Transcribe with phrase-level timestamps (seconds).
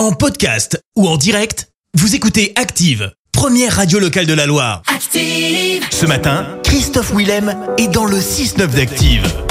[0.00, 4.80] En podcast ou en direct, vous écoutez Active, première radio locale de la Loire.
[4.86, 5.84] Active.
[5.90, 9.49] Ce matin, Christophe Willem est dans le 6-9 d'Active.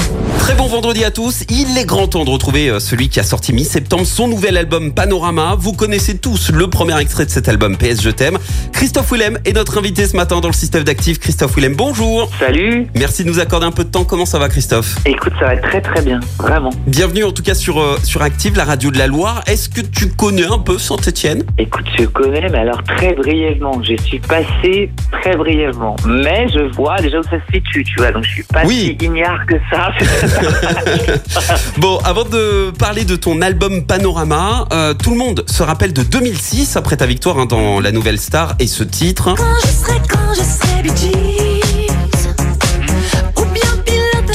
[0.49, 1.43] Très bon vendredi à tous.
[1.51, 4.91] Il est grand temps de retrouver euh, celui qui a sorti mi-septembre son nouvel album
[4.94, 5.55] Panorama.
[5.55, 8.39] Vous connaissez tous le premier extrait de cet album PS Je t'aime.
[8.74, 11.20] Christophe Willem est notre invité ce matin dans le système d'actifs.
[11.20, 12.31] Christophe Willem, bonjour.
[12.39, 14.06] Salut, Merci de nous accorder un peu de temps.
[14.06, 14.96] Comment ça va Christophe?
[15.06, 16.71] Écoute, ça va très très bien, vraiment.
[16.88, 19.43] Bienvenue en tout cas sur, euh, sur Active, la radio de la Loire.
[19.45, 23.79] Est-ce que tu connais un peu Saint-Etienne Écoute, je connais, mais alors très brièvement.
[23.84, 25.95] Je suis passé très brièvement.
[26.07, 28.11] Mais je vois déjà où ça se situe, tu vois.
[28.11, 28.97] Donc je suis pas Oui.
[28.99, 29.91] si ignare que ça.
[31.77, 36.03] Bon, avant de parler de ton album Panorama, euh, tout le monde se rappelle de
[36.03, 39.34] 2006 après ta victoire hein, dans La Nouvelle Star et ce titre.
[39.35, 41.48] Quand je serai, quand je serai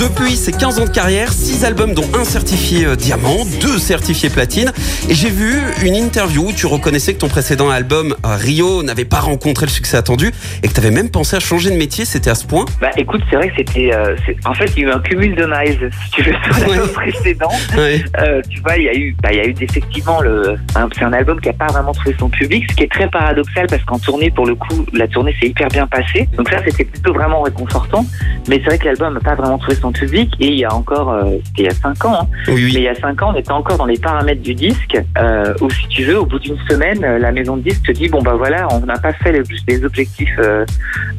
[0.05, 4.29] Depuis ses 15 ans de carrière, 6 albums dont un certifié euh, diamant, 2 certifiés
[4.29, 4.71] platine.
[5.09, 9.07] Et j'ai vu une interview où tu reconnaissais que ton précédent album euh, Rio n'avait
[9.07, 10.31] pas rencontré le succès attendu
[10.63, 12.91] et que tu avais même pensé à changer de métier, c'était à ce point bah
[12.99, 13.95] écoute, c'est vrai que c'était.
[13.95, 16.69] euh, en fait, il y a eu un cumul de miles, si tu veux, sur
[16.69, 17.53] l'album précédent.
[17.75, 18.05] Ouais.
[18.19, 20.57] Euh, tu vois, il y a eu, bah, il y a eu effectivement le.
[20.95, 23.69] C'est un album qui a pas vraiment trouvé son public, ce qui est très paradoxal
[23.69, 26.29] parce qu'en tournée, pour le coup, la tournée s'est hyper bien passée.
[26.37, 28.05] Donc ça, c'était plutôt vraiment réconfortant.
[28.49, 30.31] Mais c'est vrai que l'album n'a pas vraiment trouvé son public.
[30.41, 32.19] Et il y a encore, euh, c'était il y a cinq ans.
[32.23, 32.27] hein.
[32.49, 34.97] Oui, Mais il y a cinq ans, on était encore dans les paramètres du disque,
[35.19, 37.93] euh, où si tu veux, au bout d'une semaine, euh, la maison de disque te
[37.93, 40.65] dit bon bah voilà, on n'a pas fait les, les objectifs euh,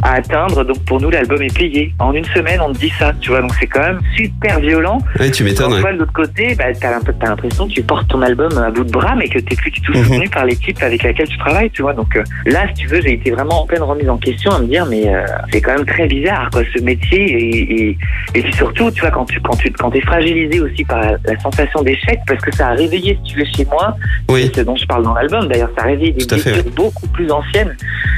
[0.04, 1.94] à atteindre, donc pour nous l'album est payé.
[2.00, 5.00] En une semaine, on te dit ça, tu vois, donc c'est quand même super violent.
[5.20, 5.74] Ouais, tu m'étonnes.
[5.74, 5.94] Ouais.
[5.94, 8.92] de l'autre côté, bah, t'as t'as l'impression que tu portes ton album à bout de
[8.92, 10.04] bras, mais que t'es plus du tout Mhm.
[10.04, 11.94] soutenu par l'équipe avec laquelle tu travailles, tu vois.
[11.94, 14.68] Donc là, si tu veux, j'ai été vraiment en pleine remise en question à me
[14.68, 15.04] dire, mais
[15.52, 17.22] c'est quand même très bizarre, quoi, ce métier.
[17.22, 17.98] Et,
[18.36, 21.40] et, surtout, tu vois, quand tu quand tu quand t'es fragilisé aussi par la, la
[21.40, 23.96] sensation d'échec, parce que ça a réveillé, si tu veux, chez moi,
[24.30, 24.52] Oui.
[24.56, 25.48] ce dont je parle dans l'album.
[25.48, 27.76] D'ailleurs, ça a réveillé des fait, blessures beaucoup plus anciennes.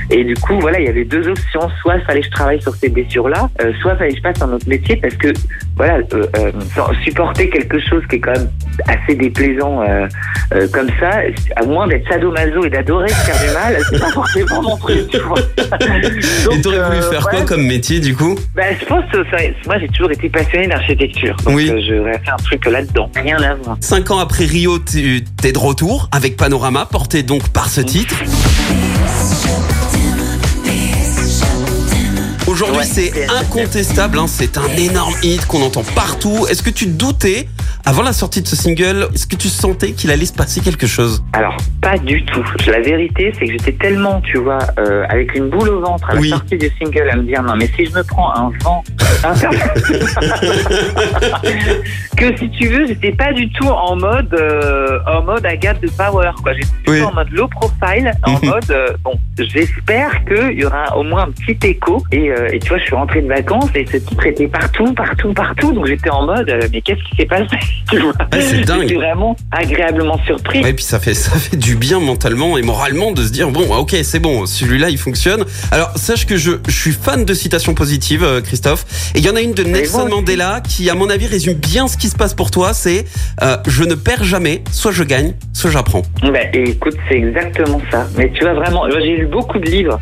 [0.09, 1.67] Et du coup, voilà, il y avait deux options.
[1.81, 4.21] Soit il fallait que je travaille sur ces blessures-là, euh, soit il fallait que je
[4.21, 5.27] fasse un autre métier parce que,
[5.75, 6.51] voilà, euh, euh,
[7.03, 8.49] supporter quelque chose qui est quand même
[8.87, 10.07] assez déplaisant euh,
[10.71, 11.19] comme ça,
[11.57, 15.07] à moins d'être sadomaso et d'adorer se faire du mal, c'est pas forcément mon truc,
[15.09, 15.39] tu vois.
[15.57, 18.35] Et Donc, t'aurais voulu faire quoi ouais, comme métier du coup?
[18.55, 21.69] Bah, je pense que ça- moi j'ai toujours été passionné d'architecture, donc Oui.
[21.69, 23.77] euh, j'aurais fait un truc là-dedans, rien à voir.
[23.79, 28.15] 5 ans après Rio, tu- t'es de retour avec Panorama, porté donc par ce titre.
[32.47, 36.47] Aujourd'hui, Ouais, c'est incontestable, hein, c'est un énorme hit qu'on entend partout.
[36.49, 37.49] Est-ce que tu te doutais,
[37.87, 40.85] avant la sortie de ce single, est-ce que tu sentais qu'il allait se passer quelque
[40.87, 41.23] chose?
[41.31, 42.43] Alors, pas du tout.
[42.67, 46.15] La vérité, c'est que j'étais tellement, tu vois, euh, avec une boule au ventre à
[46.15, 46.27] la Oui.
[46.29, 48.83] sortie du single à me dire, non, mais si je me prends un vent,
[52.17, 55.89] que si tu veux, j'étais pas du tout en mode, euh, en mode Agathe de
[55.89, 56.53] Power, quoi.
[56.53, 57.01] J'étais plutôt Oui.
[57.03, 58.39] en mode low profile, en Mhm.
[58.49, 62.03] mode, euh, bon, j'espère qu'il y aura au moins un petit écho.
[62.11, 64.93] Et, euh, et tu vois, je suis rentré de vacances et ce titre était partout,
[64.93, 65.71] partout, partout.
[65.73, 67.45] Donc j'étais en mode, euh, mais qu'est-ce qui s'est passé,
[67.89, 68.13] tu vois?
[68.33, 68.93] Ouais, c'est dingue.
[68.93, 70.61] Vraiment agréablement surpris.
[70.63, 73.73] Ouais, puis ça fait ça fait du bien mentalement et moralement de se dire bon,
[73.75, 75.45] ok, c'est bon, celui-là il fonctionne.
[75.71, 78.85] Alors sache que je, je suis fan de citations positives, euh, Christophe.
[79.15, 80.07] Et il y en a une de Nelson.
[80.07, 82.73] Mandela qui, à mon avis, résume bien ce qui se passe pour toi.
[82.73, 83.05] C'est
[83.41, 86.03] euh, je ne perds jamais, soit je gagne, soit j'apprends.
[86.21, 88.07] Ben, écoute, c'est exactement ça.
[88.17, 89.99] Mais tu vois vraiment, j'ai lu beaucoup de livres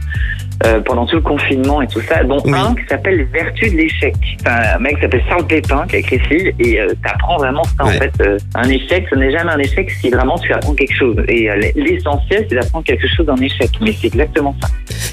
[0.65, 2.53] euh, pendant tout le confinement et tout ça, dont Oui.
[2.55, 4.15] un qui s'appelle Les Vertus de l'échec.
[4.45, 7.85] Un mec qui s'appelle Charles Pépin qui a écrit livre et euh, t'apprends vraiment ça
[7.85, 8.11] en fait.
[8.21, 11.17] euh, un échec, ce n'est jamais un échec si vraiment tu apprends quelque chose.
[11.27, 13.69] Et euh, l'essentiel, c'est d'apprendre quelque chose d'un échec.
[13.81, 14.69] Mais c'est exactement ça.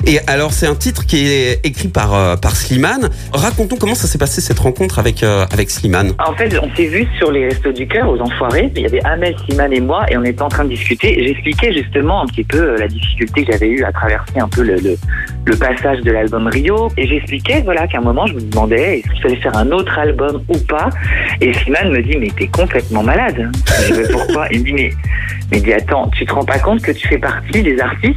[0.06, 3.08] Et alors c'est un titre qui est écrit par par Slimane.
[3.32, 6.12] Raconte-nous comment ça s'est passé cette rencontre avec avec Slimane.
[6.24, 8.70] En fait, on s'est vu sur les Restos du Cœur aux Enfoirés.
[8.74, 11.24] Il y avait Amel, Simane et moi, et on était en train de discuter.
[11.26, 14.74] J'expliquais justement un petit peu la difficulté que j'avais eue à traverser un peu le,
[14.76, 14.96] le,
[15.44, 16.88] le passage de l'album Rio.
[16.96, 19.98] Et j'expliquais, voilà, qu'à un moment, je me demandais est-ce qu'il fallait faire un autre
[19.98, 20.90] album ou pas.
[21.40, 23.50] Et Simane me dit, mais t'es complètement malade.
[23.88, 24.46] Je dis, pourquoi?
[24.50, 24.90] Il me dit, mais,
[25.50, 28.16] mais dit, attends, tu te rends pas compte que tu fais partie des artistes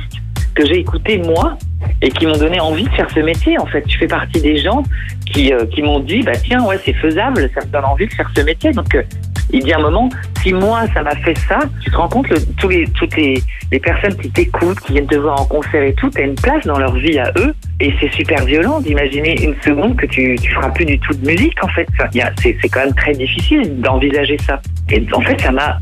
[0.54, 1.58] que j'ai écoutés moi
[2.02, 3.60] et qui m'ont donné envie de faire ce métier.
[3.60, 4.84] En fait, tu fais partie des gens
[5.26, 8.14] qui, euh, qui m'ont dit, bah tiens, ouais, c'est faisable, ça me donne envie de
[8.14, 8.72] faire ce métier.
[8.72, 9.04] Donc, euh,
[9.52, 10.10] il dit à un moment,
[10.42, 13.42] si moi, ça m'a fait ça, tu te rends compte, le, tous les, toutes les,
[13.72, 16.66] les personnes qui t'écoutent, qui viennent te voir en concert et tout, t'as une place
[16.66, 17.54] dans leur vie à eux.
[17.80, 21.28] Et c'est super violent d'imaginer une seconde que tu, tu feras plus du tout de
[21.28, 21.88] musique, en fait.
[21.94, 22.08] Enfin,
[22.42, 24.62] c'est, quand même très difficile d'envisager ça.
[24.92, 25.80] Et en fait, ça m'a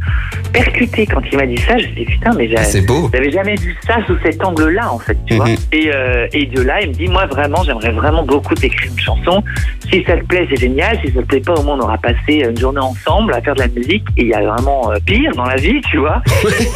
[0.51, 1.77] percuté quand il m'a dit ça.
[1.77, 5.17] Je me suis dit, putain, mais j'avais jamais vu ça sous cet angle-là, en fait,
[5.27, 5.47] tu vois.
[5.47, 5.55] Mhm.
[5.71, 8.99] Et, euh, et de là, il me dit, moi, vraiment, j'aimerais vraiment beaucoup t'écrire une
[8.99, 9.43] chanson.
[9.93, 10.97] Si ça te plaît, c'est génial.
[11.05, 13.53] Si ça te plaît pas, au moins on aura passé une journée ensemble à faire
[13.53, 14.03] de la musique.
[14.17, 16.19] Et il y a vraiment euh, pire dans la vie, tu vois.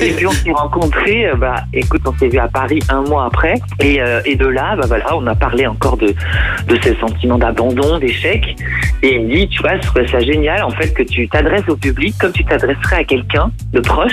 [0.01, 1.25] et puis on s'est rencontrés.
[1.25, 3.55] euh, bah, écoute, on s'est vu à Paris un mois après.
[3.79, 6.13] Et, euh, et de là, bah voilà, on a parlé encore de
[6.67, 8.55] de ces sentiments d'abandon, d'échec.
[9.01, 11.67] Et il me dit, tu vois, je trouve ça génial en fait que tu t'adresses
[11.69, 14.11] au public comme tu t'adresserais à quelqu'un de proche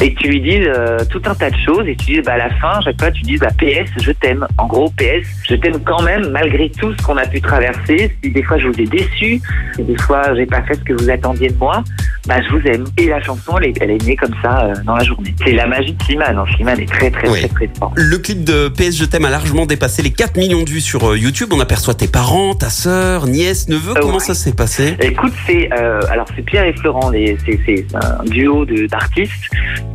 [0.00, 2.34] et que tu lui dises euh, tout un tas de choses et tu dis bah
[2.34, 5.54] à la fin chaque fois tu dis bah PS je t'aime en gros PS je
[5.54, 8.86] t'aime quand même malgré tout ce qu'on a pu traverser des fois je vous ai
[8.86, 9.40] déçu
[9.78, 11.82] des fois j'ai pas fait ce que vous attendiez de moi
[12.26, 14.74] bah je vous aime et la chanson elle est, elle est née comme ça euh,
[14.84, 16.44] dans la journée c'est la magie de Slimane hein.
[16.54, 17.40] Slimane est très très Oui.
[17.40, 20.62] très très fort Le clip de PS Je t'aime a largement dépassé les 4 millions
[20.62, 21.50] de vues sur euh, YouTube.
[21.52, 23.92] On aperçoit tes parents, ta sœur, nièce, neveu.
[23.96, 24.20] Euh, Comment ouais.
[24.20, 24.96] ça s'est passé?
[25.00, 29.50] Écoute, c'est euh, alors c'est Pierre et Florent, c'est un duo d'artistes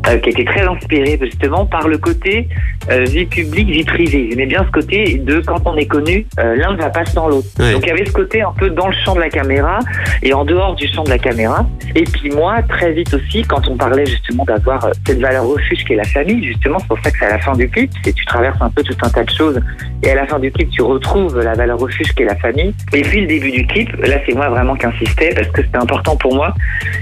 [0.08, 2.48] euh, qui a été très inspiré justement par le côté
[2.90, 4.28] euh, vie publique, vie privée.
[4.30, 7.28] J'aimais bien ce côté de quand on est connu, euh, l'un ne va pas sans
[7.28, 7.48] l'autre.
[7.58, 9.80] Donc il y avait ce côté un peu dans le champ de la caméra
[10.24, 11.66] et en dehors du champ de la caméra.
[11.96, 15.84] Et puis moi, très vite aussi, quand on parlait justement d'avoir euh, cette valeur refuge
[15.84, 18.14] qu'est la famille, justement, c'est pour ça que c'est à la fin du clip, c'est
[18.14, 19.60] tu traverses un peu tout un tas de choses
[20.04, 22.74] et à la fin du clip, tu retrouves la valeur refuge qu'est la famille.
[22.94, 25.78] Et puis le début du clip, là c'est moi vraiment qui insistais parce que c'était
[25.78, 26.54] important pour moi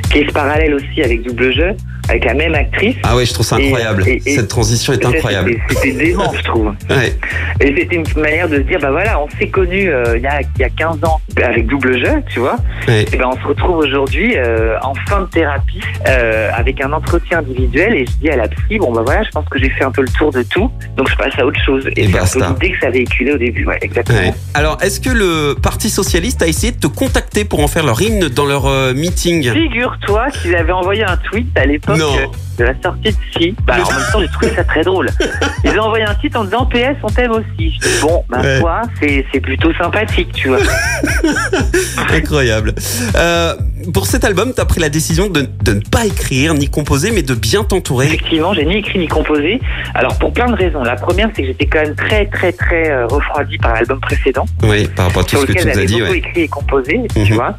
[0.09, 1.71] qu'il y ait ce parallèle aussi avec Double Jeu,
[2.09, 2.94] avec la même actrice.
[3.03, 4.03] Ah ouais, je trouve ça incroyable.
[4.07, 5.55] et- et- Cette transition est incroyable.
[5.69, 6.67] C'était dément, je trouve.
[6.89, 7.15] Ouais.
[7.61, 10.27] Et c'était une manière de se dire, bah voilà, on s'est connus euh, il y,
[10.27, 12.57] a, il y a 15 ans avec double jeu, tu vois.
[12.87, 13.05] Ouais.
[13.11, 17.39] Et ben on se retrouve aujourd'hui euh, en fin de thérapie euh, avec un entretien
[17.39, 19.83] individuel et je dis à la psy, bon bah voilà, je pense que j'ai fait
[19.83, 21.87] un peu le tour de tout, donc je passe à autre chose.
[21.95, 24.19] Et Et, c'est un peu l'idée que ça véhiculé au début, ouais, exactement.
[24.19, 24.33] Ouais.
[24.53, 28.01] Alors, est-ce que le Parti Socialiste a essayé de te contacter pour en faire leur
[28.01, 29.51] hymne dans leur meeting?
[29.51, 32.13] Figure-toi qu'ils avaient envoyé un tweet à l'époque Non.
[32.57, 33.55] De la sortie de Si.
[33.65, 35.09] Bah, en même temps, j'ai trouvé ça très drôle.
[35.63, 37.45] Ils ont envoyé un tweet en disant PS, on t'aime aussi.
[37.57, 38.59] Je dis, bon, ma Ouais.
[38.59, 40.59] foi, c'est c'est plutôt sympathique, tu vois.
[42.13, 42.73] Incroyable.
[43.15, 43.55] Euh,
[43.93, 47.11] pour cet album, tu as pris la décision de, de ne pas écrire ni composer,
[47.11, 48.07] mais de bien t'entourer.
[48.07, 49.59] Effectivement, j'ai ni écrit ni composé.
[49.93, 50.83] Alors, pour plein de raisons.
[50.83, 54.45] La première, c'est que j'étais quand même très, très, très euh, refroidi par l'album précédent.
[54.63, 55.99] Oui, par rapport à tout ce que tu nous as dit.
[55.99, 56.17] beaucoup Ouais.
[56.19, 57.25] écrit et composé, Mhm.
[57.25, 57.57] tu vois.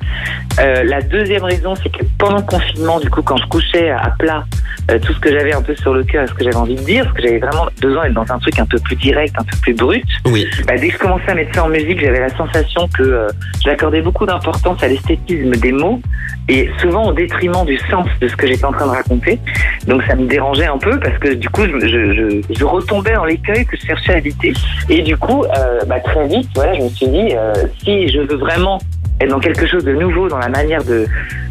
[0.60, 4.12] Euh, la deuxième raison, c'est que pendant le confinement, du coup, quand je couchais à
[4.18, 4.44] plat
[4.90, 6.74] euh, tout ce que j'avais un peu sur le cœur et ce que j'avais envie
[6.76, 9.34] de dire, parce que j'avais vraiment besoin d'être dans un truc un peu plus direct,
[9.38, 10.46] un peu plus brut, Oui.
[10.66, 13.28] bah, dès que je commençais à mettre ça en musique, j'avais la sensation que euh,
[13.64, 16.00] j'accordais beaucoup d'importance à l'esthétisme des mots
[16.48, 19.38] et souvent au détriment du sens de ce que j'étais en train de raconter.
[19.88, 23.14] Donc ça me dérangeait un peu parce que du coup, je, je, je, je retombais
[23.14, 24.52] dans l'écueil que je cherchais à éviter.
[24.88, 27.52] Et du coup, euh, bah, très vite, voilà, je me suis dit, euh,
[27.82, 28.78] si je veux vraiment
[29.20, 31.06] être dans quelque chose de nouveau, dans la manière de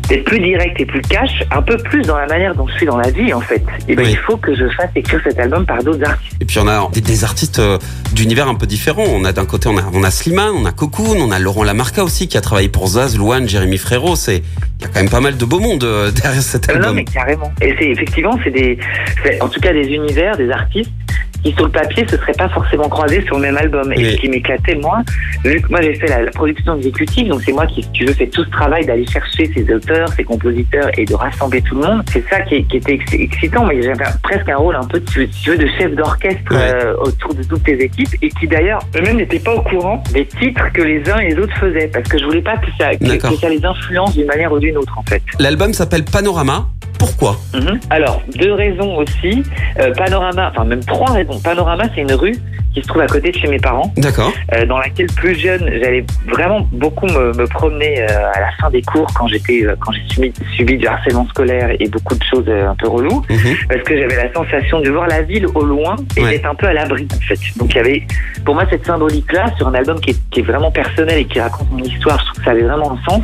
[0.07, 2.85] d'être plus direct et plus cash, un peu plus dans la manière dont je suis
[2.85, 3.63] dans la vie en fait.
[3.87, 4.11] Et ben Oui.
[4.11, 6.35] il faut que je fasse écrire cet album par d'autres artistes.
[6.41, 7.77] Et puis on a des, des artistes euh,
[8.13, 9.05] d'univers un peu différents.
[9.07, 11.63] On a d'un côté, on a, on a Slimane, on a Cocoon, on a Laurent
[11.63, 14.15] Lamarca aussi qui a travaillé pour Zaz, Louane, Jérémy Frérot.
[14.15, 14.43] C'est
[14.79, 16.79] il y a quand même pas mal de beau monde euh, derrière cet Euh, Non,
[16.79, 16.95] album.
[16.97, 17.51] mais carrément.
[17.61, 18.77] Et c'est effectivement, c'est des,
[19.23, 20.91] c'est en tout cas des univers, des artistes
[21.45, 23.91] qui sur le papier se seraient pas forcément croisés sur le même album.
[23.93, 24.11] Et Oui.
[24.13, 25.01] ce qui m'éclatait moi,
[25.43, 28.05] vu que moi j'ai fait la, la production exécutive, donc c'est moi qui, si tu
[28.05, 31.75] veux, fais tout ce travail d'aller chercher ces auteurs, ces compositeurs et de rassembler tout
[31.75, 32.01] le monde.
[32.11, 33.65] C'est ça qui, qui était ex- excitant.
[33.65, 36.57] Mais j'avais presque un rôle un peu, tu veux, de chef d'orchestre Ouais.
[36.73, 40.25] euh, autour de toutes tes équipes et qui d'ailleurs eux-mêmes n'étaient pas au courant des
[40.25, 42.95] titres que les uns et les autres faisaient parce que je voulais pas que ça,
[42.95, 45.21] que ça les influence d'une manière ou d'une autre en fait.
[45.39, 46.67] L'album s'appelle Panorama.
[46.99, 47.79] Pourquoi Mhm.
[47.89, 49.43] Alors, deux raisons aussi.
[49.79, 51.39] Euh, Panorama, enfin même trois raisons.
[51.43, 52.35] Panorama, c'est une rue
[52.73, 54.33] qui se trouve à côté de chez mes parents, D'accord.
[54.53, 58.69] euh, dans laquelle plus jeune, j'allais vraiment beaucoup me, me promener euh, à la fin
[58.69, 62.49] des cours quand j'étais, quand j'ai subi, subi du harcèlement scolaire et beaucoup de choses
[62.49, 63.55] un peu reloues, Mhm.
[63.69, 66.31] parce que j'avais la sensation de voir la ville au loin et Ouais.
[66.31, 67.39] d'être un peu à l'abri en fait.
[67.57, 68.03] Donc il y avait,
[68.43, 71.39] pour moi, cette symbolique-là sur un album qui est, qui est vraiment personnel et qui
[71.39, 73.23] raconte mon histoire, je trouve que ça avait vraiment un sens.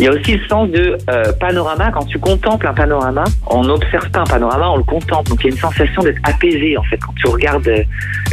[0.00, 0.96] Il y a aussi le sens de
[1.38, 1.92] panorama.
[1.92, 2.99] Quand tu contemples un panorama,
[3.46, 5.30] on n'observe pas un panorama, on le contemple.
[5.30, 7.82] Donc il y a une sensation d'être apaisé en fait quand tu regardes euh,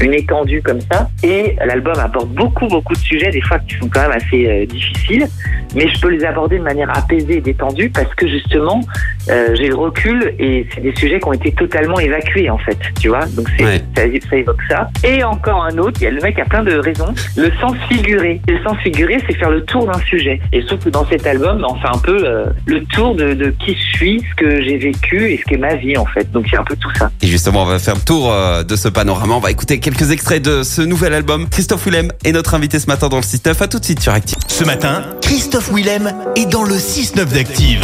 [0.02, 1.10] une étendue comme ça.
[1.24, 4.66] Et l'album aborde beaucoup beaucoup de sujets, des fois qui sont quand même assez euh,
[4.66, 5.28] difficiles,
[5.76, 8.82] mais je peux les aborder de manière apaisée et détendue parce que justement
[9.30, 12.78] euh, j'ai le recul et c'est des sujets qui ont été totalement évacués en fait,
[13.00, 13.26] tu vois.
[13.36, 13.82] Donc Ouais.
[13.96, 14.90] ça, ça évoque ça.
[15.04, 17.14] Et encore un autre, il y a le mec a plein de raisons.
[17.36, 18.40] Le sens figuré.
[18.48, 20.40] Le sens figuré, c'est faire le tour d'un sujet.
[20.54, 23.50] Et sauf que dans cet album, on fait un peu euh, le tour de, de
[23.52, 26.32] qui je suis, ce que j'ai vécu et ce qu'est ma vie en fait.
[26.32, 27.12] Donc c'est un peu tout ça.
[27.22, 29.36] Et justement, on va faire le tour euh, de ce panorama.
[29.36, 31.48] On va écouter quelques extraits de ce nouvel album.
[31.50, 33.64] Christophe Willem est notre invité ce matin dans le 6-9.
[33.64, 34.38] À tout de suite sur Active.
[34.48, 37.82] Ce matin, Christophe Willem est dans le 6-9 d'Active.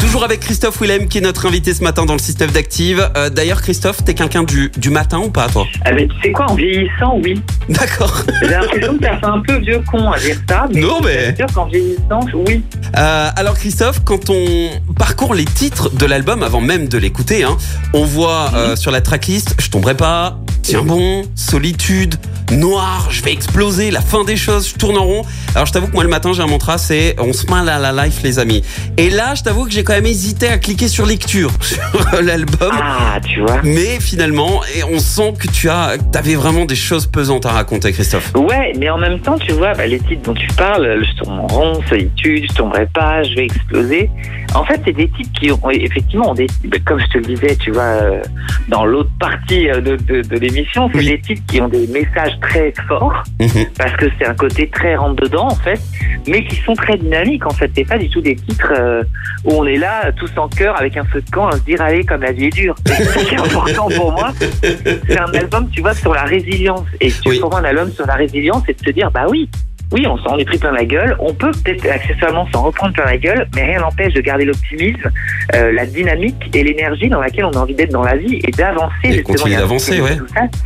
[0.00, 3.10] Toujours avec Christophe Willem qui est notre invité ce matin dans le 6-9 d'Active.
[3.16, 5.66] Euh, D'ailleurs, Christophe, t'es quelqu'un du, du matin ou pas, toi?
[5.84, 7.40] Ah, mais tu sais quoi, en vieillissant, oui.
[7.74, 8.22] D'accord.
[8.40, 11.36] J'ai l'impression que ça fait un peu vieux con à dire ça, mais Non, mais.
[11.36, 12.62] sûr, qu'en vieillissant, oui.
[12.96, 17.56] Euh, alors Christophe, quand on parcourt les titres de l'album avant même de l'écouter, hein,
[17.92, 22.14] on voit euh, sur la tracklist Je tomberai pas, Tiens bon, Solitude,
[22.52, 25.22] Noir, Je vais exploser, La fin des choses, Je tourne en rond.
[25.54, 27.78] Alors je t'avoue que moi le matin j'ai un mantra, c'est On se mal à
[27.78, 28.62] la life les amis.
[28.96, 32.70] Et là je t'avoue que j'ai quand même hésité à cliquer sur lecture sur l'album.
[32.72, 33.60] Ah, tu vois.
[33.62, 37.92] Mais finalement, et on sent que tu as, avais vraiment des choses pesantes à raconter,
[37.92, 38.32] Christophe.
[38.34, 41.38] Ouais, mais en même temps, tu vois, bah, les titres dont tu parles, Je tourne
[41.40, 44.10] en rond, Solitude, Je tomberai pas, Je vais exploser.
[44.54, 47.24] En fait, c'est des titres qui ont, effectivement, ont des, bah, comme je te le
[47.34, 48.22] disais, tu vois, euh,
[48.68, 51.06] dans l'autre partie euh, de, de, de c'est Oui.
[51.06, 53.66] des titres qui ont des messages très forts, Mhm.
[53.76, 55.80] parce que c'est un côté très rentre-dedans, en fait,
[56.26, 57.70] mais qui sont très dynamiques, en fait.
[57.74, 59.02] C'est pas du tout des titres euh,
[59.44, 61.80] où on est là, tous en cœur, avec un feu de camp, à se dire,
[61.80, 62.74] allez, comme la vie est dure.
[62.86, 64.30] Ce qui est important pour moi,
[64.62, 66.86] c'est un album, tu vois, sur la résilience.
[67.00, 67.38] Et tu Oui.
[67.40, 69.48] prends un album sur la résilience, c'est de se dire, bah oui,
[69.92, 71.16] oui, on s'en est pris plein la gueule.
[71.18, 75.10] On peut peut-être accessoirement s'en reprendre plein la gueule, mais rien n'empêche de garder l'optimisme,
[75.54, 78.50] euh, la dynamique et l'énergie dans laquelle on a envie d'être dans la vie et
[78.50, 78.92] d'avancer.
[79.04, 80.16] Et continuer d'avancer, ouais.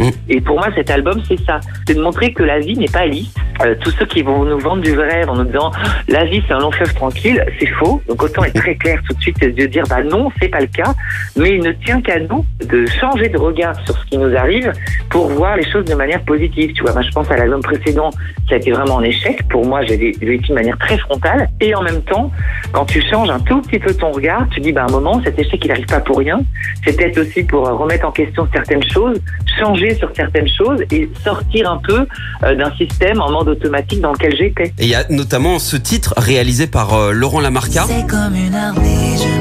[0.00, 0.10] Mm.
[0.28, 1.60] Et pour moi, cet album, c'est ça.
[1.86, 3.32] C'est de montrer que la vie n'est pas lisse.
[3.64, 5.70] Euh, tous ceux qui vont nous vendre du rêve en nous disant
[6.08, 8.02] la vie c'est un long fleuve tranquille, c'est faux.
[8.08, 10.60] Donc autant être très clair tout de suite et de dire bah non, c'est pas
[10.60, 10.94] le cas.
[11.36, 14.72] Mais il ne tient qu'à nous de changer de regard sur ce qui nous arrive
[15.10, 16.72] pour voir les choses de manière positive.
[16.72, 18.10] Tu vois, moi je pense à l'album précédent,
[18.48, 19.37] ça a été vraiment un échec.
[19.49, 21.49] Pour moi, j'ai vé- vécu de manière très frontale.
[21.61, 22.26] Et en même temps,
[22.73, 25.21] quand tu changes un tout petit peu ton regard, tu dis bah à un moment,
[25.25, 26.38] cet échec il n'arrive pas pour rien.
[26.85, 29.19] C'est peut-être aussi pour euh, remettre en question certaines choses,
[29.59, 32.07] changer sur certaines choses et sortir un peu
[32.45, 34.69] euh, d'un système en mode automatique dans lequel j'étais.
[34.78, 37.85] Et il y a notamment ce titre réalisé par euh, Laurent Lamarca.
[37.87, 39.31] C'est comme une armée, je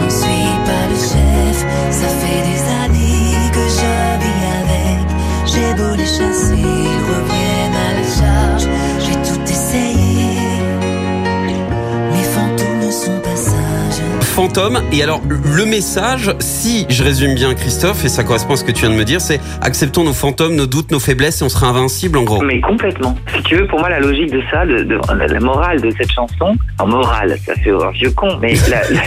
[14.41, 14.81] Fantôme.
[14.91, 18.71] Et alors, le message, si je résume bien Christophe, et ça correspond à ce que
[18.71, 21.49] tu viens de me dire, c'est acceptons nos fantômes, nos doutes, nos faiblesses et on
[21.49, 22.41] sera invincible en gros.
[22.41, 23.15] Mais complètement.
[23.35, 25.91] Si tu veux, pour moi, la logique de ça, de, de- la, la morale de
[25.91, 29.01] cette chanson, en morale, ça fait un vieux con, mais la, la,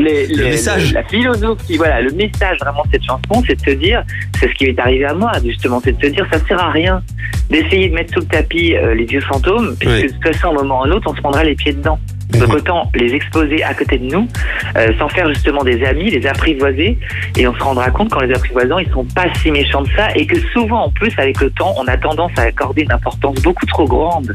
[0.00, 0.92] les- Le les- message.
[0.92, 4.04] la philosophie, voilà, le message vraiment de cette chanson, c'est de se dire,
[4.38, 6.70] c'est ce qui m'est arrivé à moi, justement, c'est de se dire, ça sert à
[6.70, 7.02] rien
[7.50, 10.02] d'essayer de mettre sous le tapis euh, les vieux fantômes, puisque Oui.
[10.06, 11.72] de toute façon, à un moment ou à un autre, on se prendra les pieds
[11.72, 11.98] dedans.
[12.38, 12.54] Donc Mhm.
[12.54, 14.28] autant les exposer à côté de nous,
[14.76, 16.98] euh, sans faire justement des amis, les apprivoiser,
[17.36, 20.08] et on se rendra compte qu'en les apprivoisant, ils sont pas si méchants de ça,
[20.14, 23.36] et que souvent en plus avec le temps, on a tendance à accorder une importance
[23.42, 24.32] beaucoup trop grande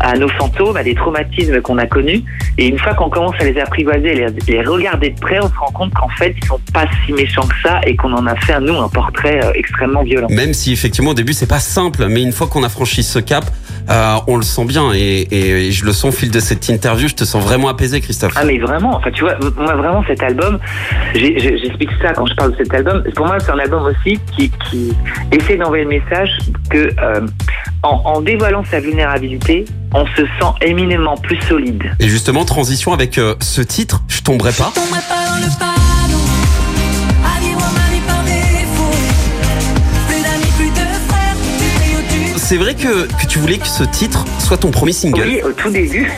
[0.00, 2.22] à nos fantômes, à des traumatismes qu'on a connus,
[2.58, 5.56] et une fois qu'on commence à les apprivoiser, les, les regarder de près, on se
[5.56, 8.36] rend compte qu'en fait ils sont pas si méchants que ça, et qu'on en a
[8.36, 10.28] fait à nous un portrait euh, extrêmement violent.
[10.30, 13.18] Même si effectivement au début c'est pas simple, mais une fois qu'on a franchi ce
[13.18, 13.44] cap,
[13.90, 17.08] euh, on le sent bien et, et je le sens au fil de cette interview,
[17.08, 18.32] je te sens vraiment apaisé Christophe.
[18.36, 20.58] Ah mais vraiment, enfin tu vois, moi vraiment cet album,
[21.14, 23.02] j'explique ça quand je parle de cet album.
[23.14, 24.92] Pour moi c'est un album aussi qui, qui
[25.32, 26.30] essaie d'envoyer le message
[26.70, 27.26] que euh,
[27.84, 31.82] en, en dévoilant sa vulnérabilité, on se sent éminemment plus solide.
[32.00, 34.72] Et justement transition avec euh, ce titre, je tomberai pas.
[34.74, 35.50] tomberai pas dans le
[42.08, 45.22] tu C'est vrai que, que tu voulais que ce titre soit ton premier single.
[45.26, 46.10] Oui, au tout début,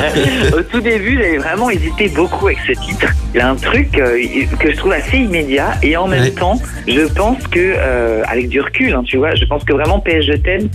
[0.56, 3.06] au tout début, j'avais vraiment hésité beaucoup avec ce titre.
[3.34, 4.18] Il y a un truc euh,
[4.58, 6.30] que je trouve assez immédiat et en même Ouais.
[6.30, 10.00] temps, je pense que euh, avec du recul, hein, tu vois, je pense que vraiment
[10.00, 10.68] PS Je t'aime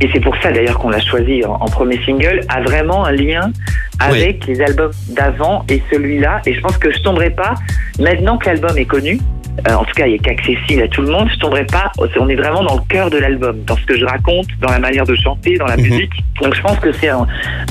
[0.00, 3.12] et c'est pour ça d'ailleurs qu'on l'a choisi en, en premier single a vraiment un
[3.12, 3.50] lien
[4.00, 7.54] avec les albums d'avant et celui-là et je pense que je tomberai pas
[7.98, 9.18] maintenant que l'album est connu.
[9.66, 11.28] Euh, en tout cas, il est qu'accessible à tout le monde.
[11.32, 11.90] Je tomberai pas.
[12.18, 14.78] On est vraiment dans le cœur de l'album, dans ce que je raconte, dans la
[14.78, 15.82] manière de chanter, dans la Mhm.
[15.88, 16.12] musique.
[16.42, 17.26] Donc, je pense que c'est un,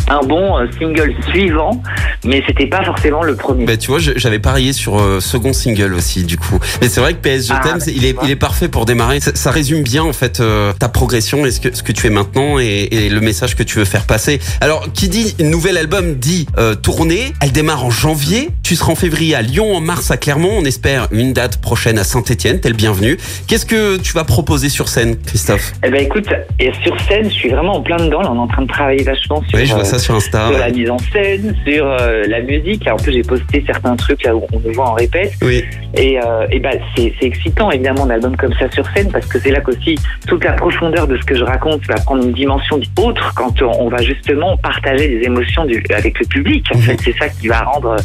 [0.10, 1.82] un bon euh, single suivant,
[2.26, 3.66] mais c'était pas forcément le premier.
[3.66, 6.60] Bah, tu vois, j'avais parié sur euh, second single aussi, du coup.
[6.82, 9.20] Mais c'est vrai que PS Je Ah, t'aime, bah, il, est, il parfait pour démarrer.
[9.22, 12.08] Ça, ça résume bien, en fait, euh, ta progression et ce que, ce que tu
[12.08, 14.40] es maintenant et, et le message que tu veux faire passer.
[14.60, 16.48] Alors, qui dit nouvel album dit
[16.84, 17.34] tournée.
[17.42, 18.50] Elle démarre en janvier.
[18.64, 20.52] Tu seras en février à Lyon, en mars à Clermont.
[20.58, 22.60] On espère une date prochaine à Saint-Etienne.
[22.60, 23.18] T'es le bienvenu.
[23.48, 25.74] Qu'est-ce que tu vas proposer sur scène, Christophe?
[25.86, 26.28] Eh ben, écoute,
[26.60, 28.22] et sur scène, je suis vraiment en plein dedans.
[28.22, 30.16] Là, on est en train de travailler vachement sur, Oui, je vois euh, ça sur
[30.16, 30.48] Insta.
[30.50, 32.86] sur la mise en scène, sur euh, la musique.
[32.92, 35.34] En plus, j'ai posté certains trucs là où on me voit en répète.
[35.44, 35.64] Oui.
[35.96, 39.40] Et, euh, et ben, c'est excitant, évidemment, un album comme ça sur scène, parce que
[39.40, 39.96] c'est là qu'aussi
[40.28, 43.88] toute la profondeur de ce que je raconte va prendre une dimension autre quand on,
[43.90, 46.66] va justement partager des émotions du, avec le public.
[46.74, 46.84] En Mhm.
[46.84, 47.96] fait, c'est ça qui va rendre,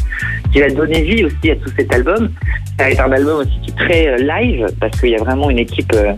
[0.51, 2.29] qui va donner vie aussi à tout cet album.
[2.77, 5.23] Ça va être un album aussi qui est très euh, live, parce qu'il y a
[5.23, 5.91] vraiment une équipe.
[5.95, 6.13] euh,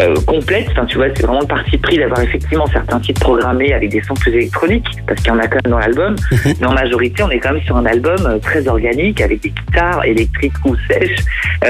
[0.00, 0.66] euh, complète.
[0.72, 4.02] Enfin, tu vois, c'est vraiment le parti pris d'avoir effectivement certains titres programmés avec des
[4.02, 6.16] sons plus électroniques, parce qu'il y en a quand même dans l'album.
[6.32, 6.54] Mhm.
[6.60, 10.04] Mais en majorité, on est quand même sur un album très organique, avec des guitares
[10.04, 11.16] électriques ou sèches,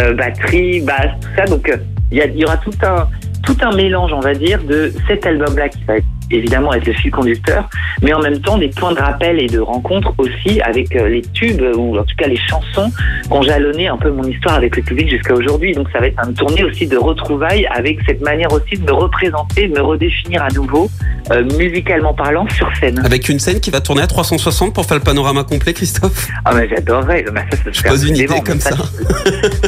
[0.01, 1.45] euh, batterie, basse, tout ça.
[1.45, 1.77] Donc, euh,
[2.11, 3.07] il y, a- il y aura tout un
[3.45, 6.93] tout un mélange, on va dire, de cet album-là qui va être évidemment être le
[6.93, 7.69] fil conducteur,
[8.03, 11.23] mais en même temps des points de rappel et de rencontre aussi avec euh, les
[11.23, 12.91] tubes ou en tout cas les chansons
[13.23, 15.73] qui ont jalonné un peu mon histoire avec le public jusqu'à aujourd'hui.
[15.73, 18.93] Donc ça va être une tournée aussi de retrouvailles avec cette manière aussi de me
[18.93, 20.91] représenter, de me redéfinir à nouveau,
[21.31, 23.01] euh, musicalement parlant, sur scène.
[23.05, 26.29] Avec une scène qui va tourner à 360 pour faire le panorama complet, Christophe?
[26.45, 27.25] Ah mais j'adorerais.
[27.33, 28.77] Mais ça, ça Je pose une idée comme ça.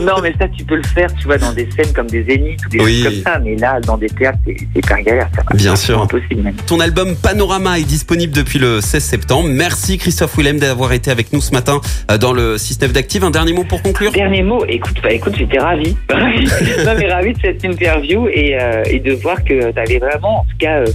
[0.02, 2.64] non mais ça tu peux le faire, tu vois, dans des scènes comme des zéniths
[2.66, 3.02] ou des Oui.
[3.02, 3.38] choses comme ça.
[3.40, 5.28] Mais là, dans des théâtres, c'est hyper galère.
[5.34, 6.02] Ça Bien C'est sûr.
[6.02, 9.48] impossible Ton album Panorama est disponible depuis le 16 septembre.
[9.50, 13.24] Merci Christophe Willem d'avoir été avec nous ce matin euh, dans le système d'Active.
[13.24, 14.12] Un dernier mot pour conclure?
[14.12, 15.96] Dernier mot, écoute, bah, écoute, j'étais ravi.
[16.10, 20.42] non, mais ravi de cette interview et, euh, de voir que tu avais vraiment, en
[20.42, 20.86] tout cas, euh,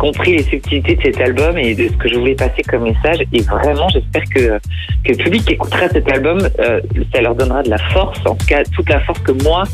[0.00, 3.18] compris les subtilités de cet album et de ce que je voulais passer comme message.
[3.32, 4.58] Et vraiment, j'espère que,
[5.04, 6.80] que le public qui écoutera cet album, euh,
[7.12, 9.64] ça leur donnera de la force, en tout cas, toute la force que moi,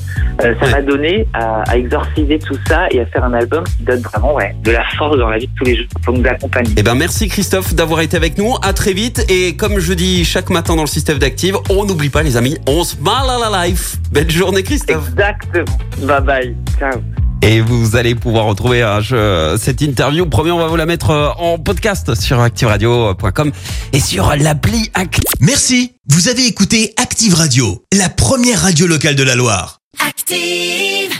[0.42, 3.84] euh, ça m'a donné à, à exorciser tout ça et à faire un album qui
[3.84, 6.26] donne vraiment ouais, de la force dans la vie de tous les jours pour nous
[6.26, 6.70] accompagner.
[6.76, 8.54] Eh ben merci Christophe d'avoir été avec nous.
[8.62, 12.10] À très vite et comme je dis chaque matin dans le système d'Active, on n'oublie
[12.10, 13.96] pas les amis, on smile à la life.
[14.10, 15.08] Belle journée Christophe.
[15.10, 15.78] Exactement.
[16.02, 16.56] Bye bye.
[16.78, 17.25] Ciao.
[17.42, 20.26] Et vous allez pouvoir retrouver euh, je- cette interview.
[20.26, 23.52] Premier, on va vous la mettre euh, en podcast sur activeradio.com
[23.92, 25.22] et sur l'appli Active.
[25.40, 25.92] Merci.
[26.08, 29.80] Vous avez écouté Active Radio, la première radio locale de la Loire.
[30.06, 31.12] Active.